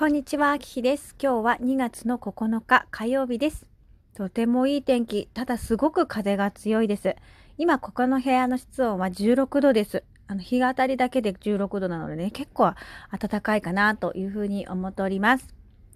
[0.00, 1.14] こんにちは、あきひです。
[1.22, 3.66] 今日は2月の9日火曜日です。
[4.14, 7.16] とてもいい天気、ただすごく風が強いです。
[7.58, 10.02] 今、ここの部屋の室温は16度です。
[10.26, 12.72] あの、日が当たりだけで16度なのでね、結構
[13.10, 15.46] 暖かいかなというふうに思っております。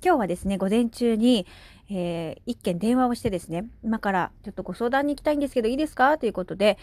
[0.04, 1.46] 今日はですね、午前中に、
[1.88, 6.18] えー、一件電話をしてですね、今からちょっとご相談に行きたいんですけど、いいですか？
[6.18, 6.76] ということで、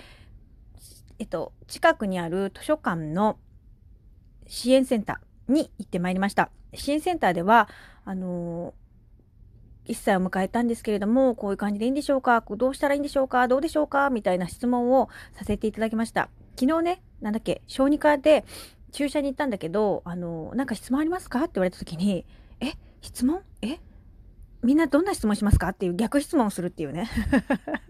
[1.19, 3.37] えっと、近くにある図書館の
[4.47, 6.49] 支援センターに行ってまいりました。
[6.73, 7.69] 支援センターでは、
[8.05, 12.43] あのー、1歳を迎えたんですけれども、こういう感じでいいんでしょうか？
[12.47, 13.47] どうしたらいいんでしょうか？
[13.47, 14.09] どうでしょうか？
[14.09, 16.29] みたいな質問をさせていただきました。
[16.59, 18.45] 昨日ね、なんだっけ、小児科で
[18.91, 21.39] 注射に行ったんだけど、あの、なんか質問ありますか？
[21.39, 22.25] って言われた時に、
[22.59, 22.73] え？
[23.01, 23.41] 質問？
[23.61, 23.79] え？
[24.61, 25.69] みんなどんな質問しますか？
[25.69, 27.09] っていう逆質問をするっていうね。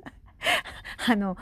[1.09, 1.35] あの、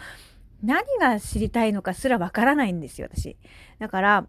[0.64, 3.38] 何が知りたいのかすらわからないんですよ、私。
[3.78, 4.28] だから、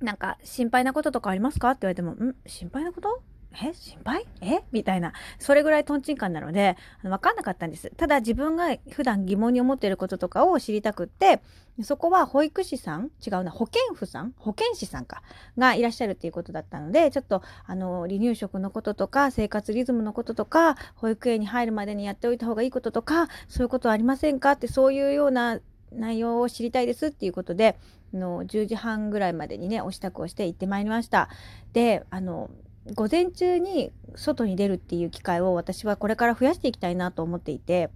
[0.00, 1.70] なんか、心配なこととかありますか？
[1.70, 2.34] って言われても、ん？
[2.46, 3.22] 心配なこと？
[3.60, 3.72] え？
[3.74, 4.26] 心配？
[4.42, 4.60] え？
[4.70, 5.12] みたいな。
[5.38, 7.90] それぐらいトンチンカンなので、わかんなかったんです。
[7.96, 11.40] ただ自分が普段疑問に思っていることとかを知りたくって、
[11.82, 13.10] そこは保育士さん？
[13.26, 14.34] 違うな、保健婦さん？
[14.36, 15.22] 保健師さんか。
[15.56, 24.52] がいらっしゃるっていうことだったので、ちょっと、あの、離乳食のこととか、生活リズムのこととか、保育園に入るまでにやっておいた方がいいこととか、そういうことありませんか？
[24.52, 25.58] って、そういうような
[25.92, 27.78] 内容を知りたいですっていうことで、
[28.12, 31.28] の10時半ぐらいまでにね、お支度をして行ってまいりました。
[31.72, 32.50] で、あの、
[32.94, 37.90] 午前中に外に出るっていう機会を私はこれから増やしていきたいなと思っていて、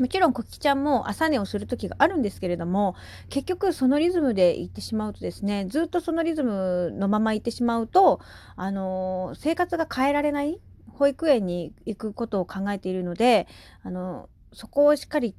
[0.00, 2.96] もちろんコキちゃんも朝寝をする時があるんですけれども
[3.28, 8.20] 結局そのリズムで行ってしまうとですねずっとそのリズムのまま行ってしまうと
[8.56, 10.58] あの生活が変えられない
[10.88, 13.46] 保育園に行くことを考えているので
[13.82, 15.34] あのそこをしっかり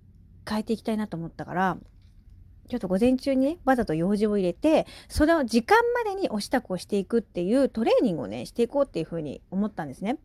[0.48, 1.78] 変えていきたいなと思ったから
[2.70, 10.18] ちょっと午前中にね、わざと用事を入れて、それを時間までにお支度をしていくっていうトレーニングをね、していこうっていうふうに思ったんですね。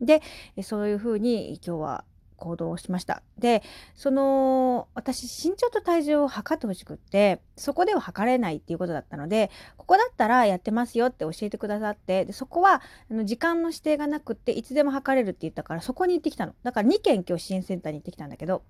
[0.00, 0.20] で、
[0.62, 2.04] そういうふうに今日は
[2.36, 3.22] 行動しました。
[3.38, 3.62] で、
[3.94, 16.54] その、私、身長と体重を測ってほしくって、そこでは測れないっていうことだったので、ここだったらやってますよって教えてくださって、でそこは、あの時間の指定がなくって、いつでも測れるって言ったから、そこに行ってきたの。
[16.62, 18.62] だから2件今日支援センターに行ってきたんだけど、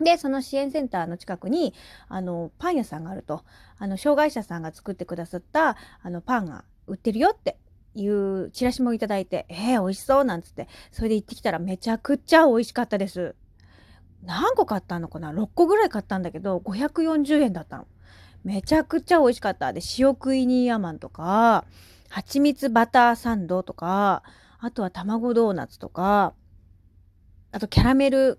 [0.00, 1.74] で、その支援センターの近くに、
[2.08, 3.44] あの、パン屋さんがあると。
[3.78, 7.56] あの、障害者さんが作ってくださった、あの、パンが売ってるよって
[7.94, 13.34] いうチラシもいただいて、えー、美味しそうなんつって、それで行ってきたらめちゃくちゃ美味しかったです。
[14.22, 17.86] 何個買ったのかな ?6 個ぐらい買ったんだけど、540円だったの。
[18.44, 19.72] めちゃくちゃ美味しかった。
[19.72, 21.64] で、塩クイニーアマンとか、
[22.08, 24.22] 蜂蜜バターサンドとか、
[24.58, 26.34] あとは卵ドーナツとか、
[27.52, 28.38] あとキャラメル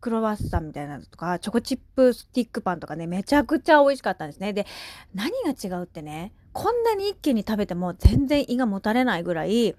[0.00, 4.52] クロワッサンみたいなのとか、チョコチップスティックパンとかね、めちゃくちゃ美味しかったんですね。
[4.52, 4.66] で、
[5.14, 9.76] 何が違うってね、こんなに一気に食べても全然胃がもたれないぐらい、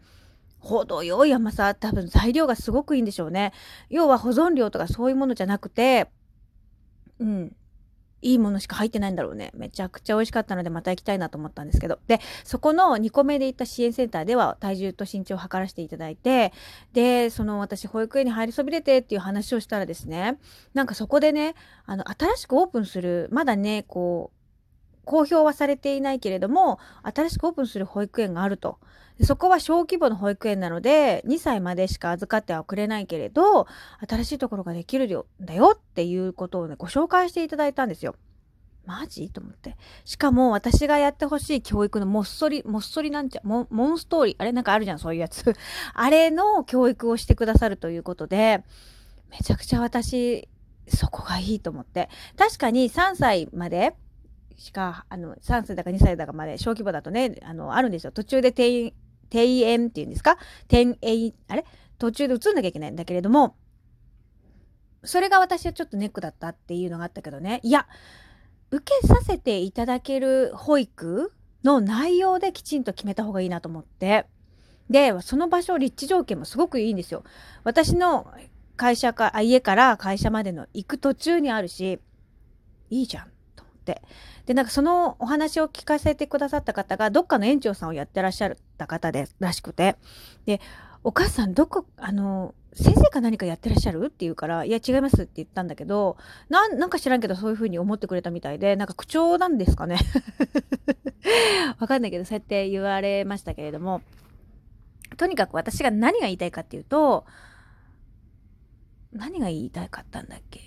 [0.60, 3.52] 程よい甘さ、多分材料がすごくいいんでしょうね。
[3.90, 6.10] 要は保存料とかそういうものじゃなくて、
[7.20, 7.56] うん、
[8.22, 9.52] いいものしか入ってないんだろうね。
[9.56, 12.00] めちゃくちゃ美味しかったのでまた行きたいなと思ったんですけど。
[12.08, 16.54] で、そこの2個目で行った支援センターでは体重と身長を測らせていただいて、
[16.94, 20.38] で、その私保育園に入りそびれてっていう話をしたらですね、
[20.74, 21.56] なんかそこでね、
[21.86, 24.41] あの、新しくオープンする、まだね、こう、
[25.06, 28.80] 公表はされていないけれども、新しくオープンする保育園があると。
[29.24, 33.68] そこは小規模の保育園なので、2歳までしか預かってはくれないけれど、
[34.08, 38.16] 新しいところができるんだよっていうことをね、ご紹介していただいたんですよ。
[38.86, 39.30] マジ？
[39.30, 39.78] と思って。
[40.06, 45.56] しかも私がやってほしい教育のもっそり、もっそりなんちゃ、モンストーリー、あれなんかあるじゃん、そういうやつ。
[45.94, 48.64] あれの教育をしてくださるということで、
[49.30, 50.50] めちゃくちゃ私、
[50.88, 52.10] そこがいいと思って。
[52.38, 53.96] 確かに3歳まで
[54.58, 58.12] しか、あの、3歳だか2歳だかまで小規模だとね、あの、あるんですよ。
[58.12, 58.94] 途中で定員、
[59.32, 60.38] 庭園っていうんですか？
[60.68, 61.66] 転園、あれ？
[61.98, 63.56] 途中で移んなきゃいけないんだけれども、
[65.04, 67.60] それが私はちょっとネックだったっていうのがあったけどね。
[67.64, 67.88] いや、
[68.72, 71.32] 受けさせていただける保育
[71.64, 74.28] の内容できちんと決めた方がいいなと思って。
[74.90, 77.24] で、その場所、立地条件もすごくいいんですよ。
[77.64, 78.32] 私の
[78.76, 82.00] 会社か、家から会社までの行く途中にあるし、
[82.90, 83.31] いいじゃん、
[83.82, 84.02] って。
[84.46, 89.98] で、なんかそのお話を聞かせてくださった方が、どっかの園長さんをやってらっしゃった方で、らしくて。
[90.46, 90.62] で、
[91.04, 94.06] お母さん、どこ、あの、先生か何かやってらっしゃる？
[94.06, 96.16] って言うから、いや、違いますって言ったんだけど、
[96.48, 99.98] な、んか知らんけど、そういう風に思ってくれたみたいで、なんか口調なんですかね？
[101.80, 104.02] わかんないけど、そうやって言われましたけれども、
[105.18, 107.26] とにかく私が何が言いたいかっていうと、
[109.12, 110.62] 何が言いたかったんだっけ？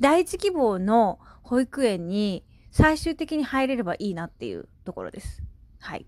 [0.00, 5.42] 第一希望の保育園に最終的に入れればいいなっていうところです。
[5.78, 6.06] はい。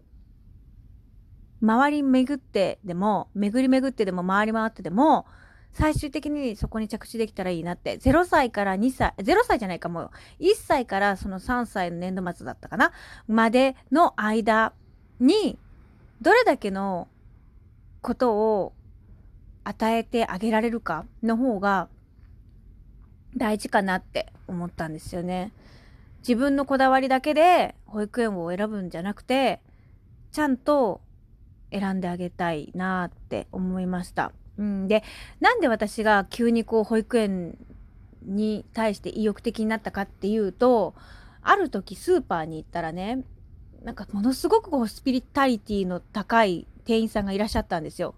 [1.64, 5.26] 回り巡ってでも、巡り巡ってでも回り回ってでも、
[5.72, 7.98] 最終的にそこに着地できたらいいなって。
[7.98, 10.10] 0歳から2歳、0歳じゃないかも。
[10.40, 12.92] 1歳からその3歳の年度末だったかな
[13.26, 14.72] までの間
[15.20, 15.58] に、
[16.20, 17.08] どれだけの
[18.00, 18.72] ことを
[19.64, 21.88] 与えてあげられるかの方が
[23.36, 25.52] 大事かなって思ったんですよね。
[26.20, 29.60] 自分のこだわりだけで保育園を選ぶんじゃなくて、
[30.30, 31.00] ちゃんと
[31.72, 34.32] 選んであげたいなって思いました。
[34.58, 35.02] うん、で
[35.40, 37.58] なんで私が急にこう保育園
[38.22, 40.94] に対して意欲的になったかっていうと
[41.40, 43.24] ある時スーパーに行ったらね
[43.82, 48.14] なんかものすごくこうスピリタリティの高い店員さんがいらっしゃったんですよ。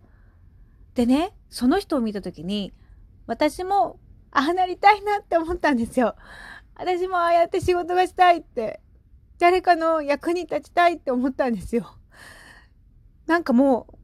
[0.94, 2.72] でねその人を見た時に
[3.26, 3.98] 私も
[4.34, 6.16] ああなりたいなって思ったんですよ。
[6.74, 8.80] 私もああやって仕事がしたいって
[9.38, 11.96] 誰かの役に立ちたいって思ったんですよ。
[13.26, 13.96] なんかもう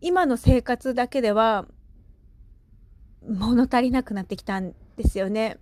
[0.00, 1.66] 今の生活だけでは
[3.28, 5.58] 物足りなくなってきたんですよね。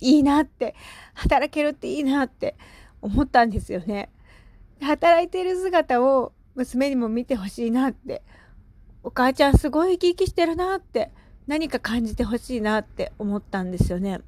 [0.00, 0.74] いいなって
[1.14, 2.56] 働けるっていいなって
[3.00, 4.10] 思ったんですよね。
[4.80, 8.22] 働いている姿を娘にも見てほしいなって
[9.04, 11.12] お母ちゃんすごい生き生きしてるなって
[11.48, 14.20] 何か感じてほしいなって思ったんですよね。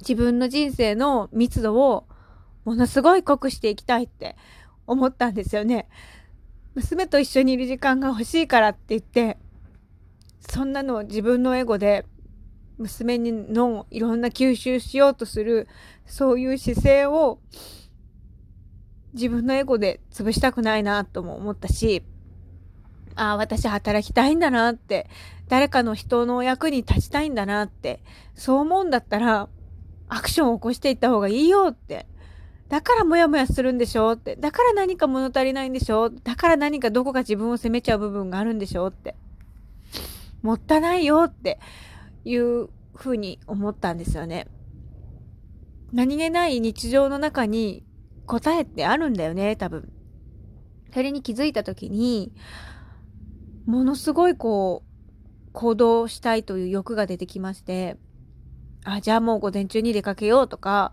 [0.00, 2.06] 自分の人生の密度を
[2.64, 4.36] ものすごい濃くしていきたいって
[4.86, 5.88] 思ったんですよね。
[6.74, 9.38] 娘と一緒にいる時間が欲しいからって言って、
[10.40, 12.04] そんなのを自分のエゴで
[12.76, 15.68] 娘のいろんな吸収しようとする、
[16.06, 17.38] そういう姿勢を
[19.12, 22.02] 自分のエゴで潰したくないなとも思ったし、
[23.16, 25.08] ああ、私働きたいんだなって、
[25.48, 28.00] 誰かの人の役に立ちたいんだなって、
[28.34, 29.48] そう思うんだったら、
[30.08, 32.06] アクションを起こしていった方がいいよって
[32.68, 34.36] だからモヤモヤするんでしょって。
[34.36, 39.14] だから何か物足りないんでしょだから何かどこか自分を責めちゃう部分があるんでしょって。
[40.42, 41.58] もったないよって
[42.24, 44.46] いうふうに思ったんですよね。
[45.92, 47.84] 何気ない日常の中に
[48.26, 49.92] 答えってあるんだよね、多分。
[50.92, 52.32] それに気づいた時に、
[53.66, 57.96] ものすごいこう、行動したいという欲が出てきまして、
[58.84, 60.92] あ、じゃあもう午前中に出かけようとか、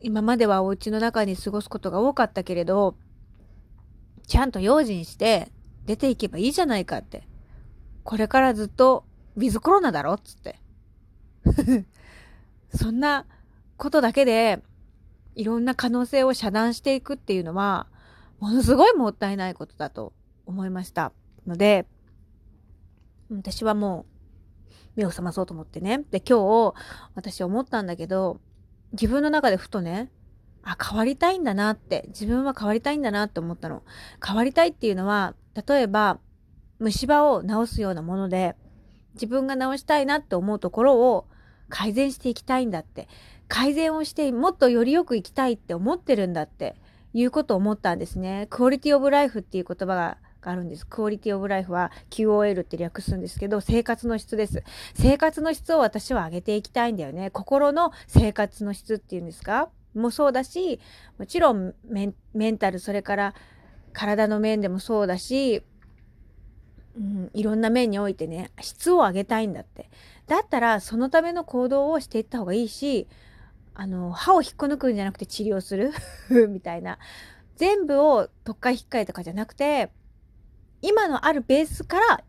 [0.00, 2.96] 今まではお家の中に過ごすことが多かったけれど、
[4.26, 5.50] ちゃんと用心して
[5.84, 7.28] 出ていけばいいじゃないかって。
[8.04, 9.04] これからずっと
[9.36, 10.58] ウィズコロナだろっつって。
[12.74, 13.26] そんな
[13.76, 14.62] ことだけで
[15.34, 17.86] いろんな可能性を遮断していくっていうのは
[18.38, 20.12] ものすごいもったいないことだと
[20.52, 21.12] 思いました
[21.46, 21.86] ので
[23.30, 24.06] 私はも
[24.96, 26.74] う目を覚まそうと思ってねで今日
[27.14, 28.40] 私思ったんだけど
[28.92, 30.10] 自分の中でふとね、
[30.62, 33.82] あ、変わりたいんだなって、自分は変わりたいんだなって思ったの。
[34.24, 35.34] 変わりたいっていうのは、
[35.66, 36.18] 例えば、
[36.78, 38.54] 虫歯を治すようなもので、
[39.14, 41.26] 自分が治したいなって思うところを
[41.68, 43.08] 改善していきたいんだって、
[43.48, 46.76] 改善をしてもっとよりよく生きたいって思ってるんだって
[47.12, 48.46] いうことを思ったんですね。
[48.50, 50.86] クオリティオブライフっていう言葉ががあるんです。
[50.86, 54.62] クオリティオブライフは QOL って略すんですけど、生活の質です。
[54.94, 57.30] 生活の質を私は上げていきたいんだよね。
[57.30, 59.70] 心の生活の質っていうんですか？
[59.94, 60.80] もそうだし、
[61.18, 62.12] もちろんメ
[62.50, 63.34] ンタル、それから
[63.92, 65.62] 体の面でもそうだし、
[66.96, 69.90] うん、いろんな面においてね、質を上げたいんだって。
[70.26, 73.06] だったら、そのための行動をしていった方がいいし、
[73.74, 75.92] あの、歯を引っこ抜くんじゃなくて治療する？
[76.48, 76.98] みたいな。
[77.56, 79.90] 全部を特化引っかえとかじゃなくて、
[80.82, 82.24] 今のあるベースから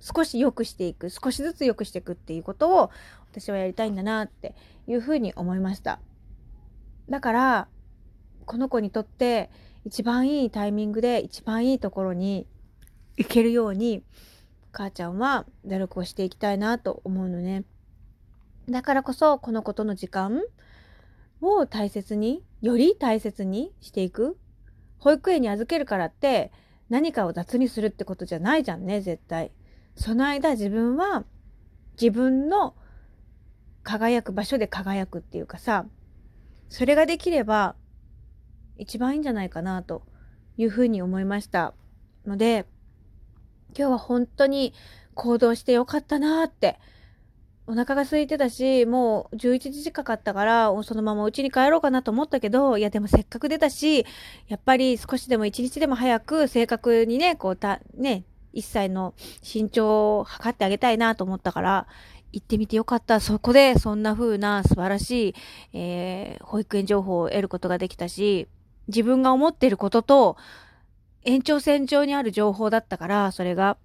[0.00, 2.90] 少し良くしていく少しずつ良くしていくっていうことを
[3.30, 4.54] 私はやりたいんだなって
[4.86, 6.00] いうふうに思いました。
[7.08, 7.68] だから
[8.46, 9.50] この子にとって
[9.84, 12.46] 一番いいタイミングで一番いいところに
[13.16, 14.02] 行けるように
[14.72, 17.64] 母ちゃんは努力をしていきたいなと思うのね。
[18.68, 20.42] だからこそこの子との時間
[21.40, 24.38] を大切により大切にしていく。
[24.98, 26.52] 保育園に預けるからって
[26.90, 29.52] 何かを雑にするってことじゃないじゃんね、絶対。
[29.94, 31.24] その間自分は
[32.00, 32.74] 自分の
[33.82, 35.86] 輝く場所で輝くっていうかさ、
[36.68, 37.76] それができれば
[38.76, 40.02] 一番いいんじゃないかなと
[40.56, 41.74] いうふうに思いました。
[42.26, 42.66] ので、
[43.76, 44.74] 今日は本当に
[45.14, 46.78] 行動してよかったなって
[47.70, 54.04] お腹が空いてたし、もう11時近かったから、そのまま家に帰ろうかなと思ったけど、いやでもせっかく出たし、
[54.48, 58.24] やっぱり少しでも一日でも早く正確にね、こうた、ね、
[58.54, 61.86] 1歳の身長を測ってあげたいなと思ったから、
[62.32, 63.20] 行ってみてよかった。
[63.20, 65.34] そこでそんな風な素晴らしい、
[65.72, 68.48] えー、保育園情報を得ることができたし、
[68.88, 70.36] 自分が思っていることと
[71.22, 73.76] 延長線上にある情報だったから、それが、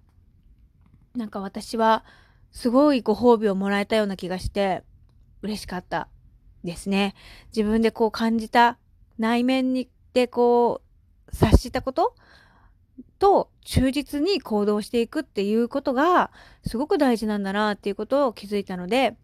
[1.14, 2.04] なんか私は
[2.56, 4.82] すごいご褒美をもらえたような気がして
[5.42, 6.08] 嬉しかった
[6.64, 7.14] ですね。
[7.54, 8.78] 自分でこう感じた
[9.18, 10.80] 内面にでこ
[11.30, 12.14] う察したこと
[13.18, 16.30] と忠実に行動していくっていうことが
[16.66, 19.18] すごく大事なんだなっていうことを気づいたので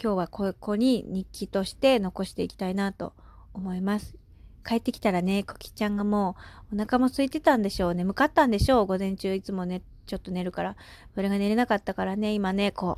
[0.00, 3.12] 今日はここに日記として残していきたいなと
[3.54, 4.14] 思います。
[4.66, 6.36] 帰ってきたらね、コキちゃんがも
[6.72, 7.94] うお腹も空いてたんでしょう。
[7.94, 8.86] 眠かったんでしょう。
[8.86, 10.76] 午前中いつもね、ちょっと寝るから。
[11.14, 12.96] それが寝れなかったからね、今ね、こ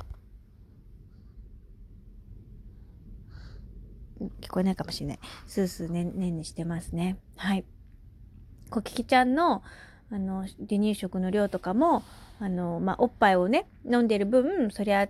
[4.19, 4.23] う。
[4.41, 5.19] 聞こえないかもしれない。
[5.45, 7.19] スースーね、ねんねしてますね。
[7.37, 7.63] はい。
[8.69, 9.63] コキキちゃんの
[10.11, 12.03] あの離乳食の量とかも
[12.39, 15.07] あの、まあ、おっぱいをね飲んでる分そりゃ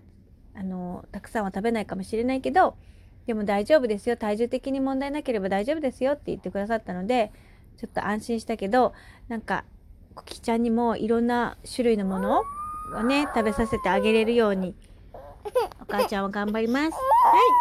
[0.54, 2.76] あのたくさんは食べないかもしれないけど
[3.30, 7.32] でも大丈夫ですよ体重的に問題なければ大丈夫ですよって言ってくださったので
[7.78, 8.92] ちょっと安心したけど
[9.28, 9.66] なんか
[10.16, 12.42] コキちゃんにもいろんな種類のもの
[12.98, 14.74] をね食べさせてあげれるように
[15.80, 16.86] お母ちゃんは頑張ります。
[16.86, 16.92] はい、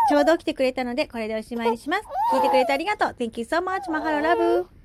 [0.08, 2.04] ちょうど来てくれたのでこれでおしまいにします。
[2.32, 3.08] 聞いてくれてありがとう。
[3.10, 3.90] Thank you so much.
[3.90, 4.77] マハロラブ。